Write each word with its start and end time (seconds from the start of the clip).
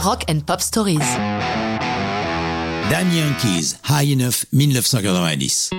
Rock 0.00 0.24
and 0.30 0.40
Pop 0.46 0.60
Stories. 0.60 0.98
Damn 2.88 3.12
Yankees, 3.12 3.76
High 3.88 4.12
Enough, 4.12 4.44
1990. 4.52 5.70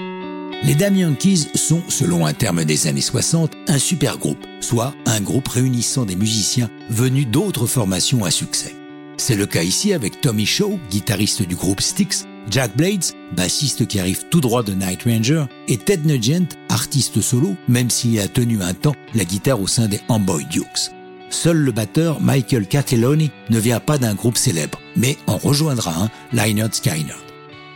Les 0.63 0.75
Damn 0.75 0.97
Yankees 0.97 1.47
sont, 1.55 1.81
selon 1.87 2.25
un 2.25 2.33
terme 2.33 2.65
des 2.65 2.87
années 2.87 2.99
60, 2.99 3.53
un 3.69 3.79
super 3.79 4.17
groupe, 4.17 4.45
soit 4.59 4.93
un 5.05 5.21
groupe 5.21 5.47
réunissant 5.47 6.03
des 6.03 6.17
musiciens 6.17 6.69
venus 6.89 7.27
d'autres 7.27 7.65
formations 7.65 8.25
à 8.25 8.31
succès. 8.31 8.75
C'est 9.15 9.37
le 9.37 9.45
cas 9.45 9.63
ici 9.63 9.93
avec 9.93 10.19
Tommy 10.19 10.45
Shaw, 10.45 10.77
guitariste 10.91 11.43
du 11.43 11.55
groupe 11.55 11.79
Styx, 11.79 12.25
Jack 12.49 12.75
Blades, 12.75 13.13
bassiste 13.37 13.87
qui 13.87 14.01
arrive 14.01 14.25
tout 14.29 14.41
droit 14.41 14.63
de 14.63 14.73
Night 14.73 15.03
Ranger, 15.03 15.45
et 15.69 15.77
Ted 15.77 16.01
Nugent, 16.05 16.57
artiste 16.67 17.21
solo, 17.21 17.55
même 17.69 17.89
s'il 17.89 18.19
a 18.19 18.27
tenu 18.27 18.61
un 18.61 18.73
temps 18.73 18.95
la 19.15 19.23
guitare 19.23 19.61
au 19.61 19.67
sein 19.67 19.87
des 19.87 20.01
Amboy 20.09 20.45
Dukes. 20.51 20.91
Seul 21.29 21.57
le 21.57 21.71
batteur 21.71 22.21
Michael 22.21 22.67
Catelloni 22.67 23.31
ne 23.49 23.59
vient 23.59 23.79
pas 23.79 23.97
d'un 23.97 24.15
groupe 24.15 24.37
célèbre, 24.37 24.79
mais 24.95 25.17
en 25.27 25.37
rejoindra 25.37 25.93
un, 26.03 26.09
Lynyrd 26.33 26.73
Skynyrd. 26.73 27.19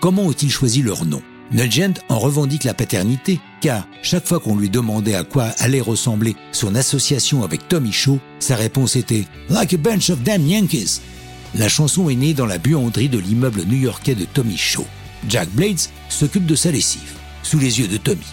Comment 0.02 0.24
ont-ils 0.24 0.52
choisi 0.52 0.82
leur 0.82 1.06
nom? 1.06 1.22
Nugent 1.52 2.02
en 2.10 2.18
revendique 2.18 2.64
la 2.64 2.74
paternité, 2.74 3.40
car 3.62 3.88
chaque 4.02 4.26
fois 4.26 4.40
qu'on 4.40 4.58
lui 4.58 4.70
demandait 4.70 5.14
à 5.14 5.24
quoi 5.24 5.46
allait 5.60 5.82
ressembler 5.82 6.36
son 6.52 6.74
association 6.74 7.44
avec 7.44 7.68
Tommy 7.68 7.92
Shaw, 7.92 8.20
sa 8.40 8.56
réponse 8.56 8.96
était 8.96 9.26
Like 9.50 9.74
a 9.74 9.78
bunch 9.78 10.10
of 10.10 10.24
damn 10.24 10.48
Yankees. 10.48 11.02
La 11.56 11.70
chanson 11.70 12.10
est 12.10 12.16
née 12.16 12.34
dans 12.34 12.48
la 12.48 12.58
buanderie 12.58 13.10
de 13.10 13.20
l'immeuble 13.20 13.64
new-yorkais 13.66 14.16
de 14.16 14.26
Tommy 14.26 14.58
Shaw. 14.58 14.86
Jack 15.30 15.50
Blades 15.52 15.90
s'occupe 16.10 16.48
de 16.48 16.56
sa 16.56 16.72
lessive, 16.72 17.14
sous 17.44 17.60
les 17.60 17.80
yeux 17.80 17.88
de 17.88 17.98
Tommy. 17.98 18.26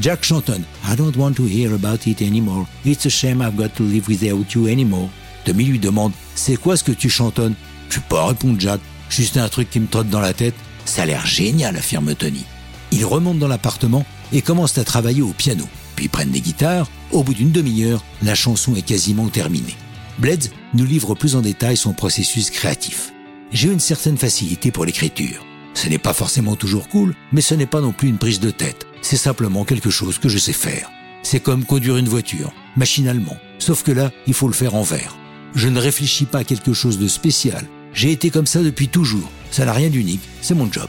Jack 0.00 0.24
chantonne 0.24 0.64
I 0.90 0.96
don't 0.96 1.16
want 1.16 1.34
to 1.34 1.44
hear 1.44 1.74
about 1.74 2.06
it 2.06 2.22
anymore. 2.22 2.66
It's 2.84 3.06
a 3.06 3.10
shame 3.10 3.42
I've 3.42 3.56
got 3.56 3.74
to 3.76 3.82
live 3.82 4.08
without 4.08 4.54
you 4.54 4.68
anymore. 4.68 5.08
Tommy 5.44 5.64
lui 5.64 5.78
demande 5.78 6.12
C'est 6.34 6.56
quoi 6.56 6.76
ce 6.76 6.84
que 6.84 6.92
tu 6.92 7.10
chantonnes? 7.10 7.54
Je 7.90 7.96
peux 7.96 8.16
pas 8.16 8.26
répondre 8.28 8.58
Jack. 8.58 8.80
Juste 9.10 9.36
un 9.36 9.48
truc 9.48 9.68
qui 9.68 9.80
me 9.80 9.86
trotte 9.86 10.08
dans 10.08 10.20
la 10.20 10.32
tête. 10.32 10.54
Ça 10.84 11.02
a 11.02 11.06
l'air 11.06 11.26
génial, 11.26 11.76
affirme 11.76 12.14
Tony. 12.14 12.44
Ils 12.90 13.04
remontent 13.04 13.38
dans 13.38 13.48
l'appartement 13.48 14.06
et 14.32 14.42
commencent 14.42 14.78
à 14.78 14.84
travailler 14.84 15.22
au 15.22 15.32
piano. 15.32 15.64
Puis 15.96 16.08
prennent 16.08 16.30
des 16.30 16.40
guitares. 16.40 16.88
Au 17.10 17.22
bout 17.22 17.34
d'une 17.34 17.52
demi-heure, 17.52 18.02
la 18.22 18.34
chanson 18.34 18.74
est 18.74 18.82
quasiment 18.82 19.28
terminée. 19.28 19.76
Blades 20.18 20.48
nous 20.74 20.84
livre 20.84 21.14
plus 21.14 21.36
en 21.36 21.42
détail 21.42 21.76
son 21.76 21.92
processus 21.92 22.50
créatif. 22.50 23.12
J'ai 23.52 23.68
une 23.68 23.80
certaine 23.80 24.16
facilité 24.16 24.70
pour 24.70 24.86
l'écriture. 24.86 25.44
Ce 25.74 25.88
n'est 25.88 25.98
pas 25.98 26.14
forcément 26.14 26.56
toujours 26.56 26.88
cool, 26.88 27.14
mais 27.32 27.40
ce 27.42 27.54
n'est 27.54 27.66
pas 27.66 27.80
non 27.80 27.92
plus 27.92 28.08
une 28.08 28.18
prise 28.18 28.40
de 28.40 28.50
tête. 28.50 28.86
C'est 29.02 29.16
simplement 29.16 29.64
quelque 29.64 29.90
chose 29.90 30.18
que 30.18 30.28
je 30.28 30.38
sais 30.38 30.52
faire. 30.52 30.90
C'est 31.22 31.40
comme 31.40 31.64
conduire 31.64 31.96
une 31.96 32.08
voiture, 32.08 32.52
machinalement. 32.76 33.36
Sauf 33.58 33.82
que 33.82 33.92
là, 33.92 34.10
il 34.26 34.34
faut 34.34 34.48
le 34.48 34.54
faire 34.54 34.74
en 34.74 34.82
vert. 34.82 35.16
Je 35.54 35.68
ne 35.68 35.80
réfléchis 35.80 36.24
pas 36.24 36.38
à 36.38 36.44
quelque 36.44 36.72
chose 36.72 36.98
de 36.98 37.08
spécial. 37.08 37.66
J'ai 37.92 38.12
été 38.12 38.30
comme 38.30 38.46
ça 38.46 38.62
depuis 38.62 38.88
toujours. 38.88 39.30
Ça 39.50 39.64
n'a 39.64 39.72
rien 39.72 39.90
d'unique, 39.90 40.22
c'est 40.40 40.54
mon 40.54 40.72
job. 40.72 40.88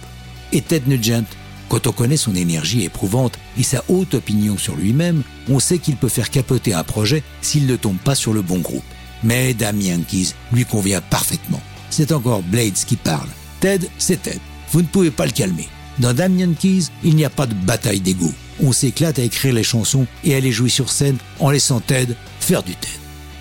Et 0.54 0.62
Ted 0.62 0.86
Nugent, 0.88 1.26
quand 1.70 1.88
on 1.88 1.92
connaît 1.92 2.18
son 2.18 2.36
énergie 2.36 2.84
éprouvante 2.84 3.38
et 3.58 3.64
sa 3.64 3.84
haute 3.90 4.14
opinion 4.14 4.58
sur 4.58 4.76
lui-même, 4.76 5.24
on 5.50 5.60
sait 5.60 5.80
qu'il 5.80 5.98
peut 5.98 6.08
faire 6.08 6.30
capoter 6.30 6.74
un 6.74 6.84
projet 6.84 7.24
s'il 7.42 7.66
ne 7.66 7.76
tombe 7.76 7.98
pas 7.98 8.16
sur 8.16 8.34
le 8.34 8.42
bon 8.42 8.60
groupe. 8.60 8.84
Mais 9.24 9.54
Damien 9.54 9.98
Yankees 9.98 10.34
lui 10.52 10.66
convient 10.66 11.02
parfaitement. 11.02 11.62
C'est 11.90 12.12
encore 12.12 12.44
Blades 12.44 12.74
qui 12.74 12.96
parle. 12.96 13.30
Ted, 13.60 13.90
c'est 13.98 14.22
Ted. 14.22 14.40
Vous 14.72 14.82
ne 14.82 14.88
pouvez 14.88 15.12
pas 15.12 15.26
le 15.26 15.32
calmer. 15.32 15.68
Dans 16.00 16.14
Damien 16.14 16.54
Keys, 16.54 16.88
il 17.04 17.16
n'y 17.16 17.26
a 17.26 17.30
pas 17.30 17.46
de 17.46 17.54
bataille 17.54 18.00
d'ego. 18.00 18.32
On 18.62 18.72
s'éclate 18.72 19.20
à 19.20 19.24
écrire 19.24 19.54
les 19.54 19.64
chansons 19.64 20.08
et 20.24 20.36
à 20.36 20.40
les 20.40 20.52
jouer 20.52 20.70
sur 20.70 20.92
scène 20.92 21.18
en 21.40 21.50
laissant 21.50 21.80
Ted 21.80 22.16
faire 22.40 22.64
du 22.64 22.74
Ted. 22.76 22.94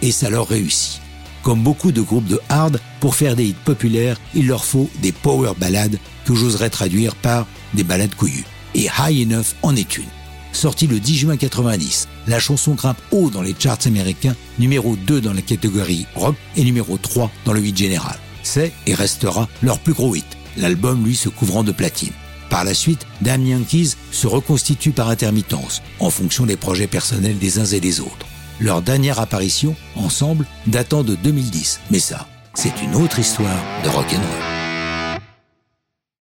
Et 0.02 0.12
ça 0.12 0.28
leur 0.28 0.48
réussit. 0.48 1.00
Comme 1.42 1.62
beaucoup 1.62 1.92
de 1.92 2.00
groupes 2.00 2.26
de 2.26 2.40
hard, 2.48 2.80
pour 3.00 3.16
faire 3.16 3.34
des 3.34 3.46
hits 3.46 3.56
populaires, 3.64 4.20
il 4.34 4.46
leur 4.46 4.64
faut 4.64 4.88
des 5.00 5.12
power 5.12 5.52
ballades 5.58 5.98
que 6.24 6.34
j'oserais 6.34 6.70
traduire 6.70 7.16
par 7.16 7.46
des 7.74 7.84
ballades 7.84 8.14
couillues. 8.14 8.44
Et 8.74 8.86
High 8.98 9.26
Enough 9.26 9.54
en 9.62 9.74
est 9.74 9.96
une. 9.96 10.04
Sortie 10.52 10.86
le 10.86 11.00
10 11.00 11.16
juin 11.16 11.36
90, 11.36 12.08
la 12.28 12.38
chanson 12.38 12.74
grimpe 12.74 13.00
haut 13.10 13.30
dans 13.30 13.42
les 13.42 13.56
charts 13.58 13.86
américains, 13.86 14.36
numéro 14.58 14.96
2 14.96 15.20
dans 15.20 15.32
la 15.32 15.42
catégorie 15.42 16.06
rock 16.14 16.36
et 16.56 16.64
numéro 16.64 16.98
3 16.98 17.30
dans 17.44 17.54
le 17.54 17.64
hit 17.64 17.76
général. 17.76 18.18
C'est 18.42 18.72
et 18.86 18.94
restera 18.94 19.48
leur 19.62 19.78
plus 19.78 19.94
gros 19.94 20.14
hit, 20.14 20.26
l'album 20.56 21.04
lui 21.04 21.16
se 21.16 21.28
couvrant 21.30 21.64
de 21.64 21.72
platine. 21.72 22.12
Par 22.50 22.64
la 22.64 22.74
suite, 22.74 23.06
Damn 23.20 23.46
Yankees 23.46 23.96
se 24.10 24.26
reconstitue 24.26 24.92
par 24.92 25.08
intermittence, 25.08 25.82
en 26.00 26.10
fonction 26.10 26.46
des 26.46 26.56
projets 26.56 26.86
personnels 26.86 27.38
des 27.38 27.58
uns 27.58 27.64
et 27.64 27.80
des 27.80 28.00
autres. 28.00 28.26
Leur 28.60 28.82
dernière 28.82 29.20
apparition, 29.20 29.74
ensemble, 29.96 30.46
datant 30.66 31.02
de 31.02 31.14
2010. 31.14 31.80
Mais 31.90 31.98
ça, 31.98 32.28
c'est 32.54 32.82
une 32.82 32.94
autre 32.94 33.18
histoire 33.18 33.62
de 33.84 33.88
rock'n'roll. 33.88 34.51